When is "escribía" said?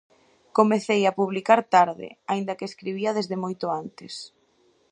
2.71-3.15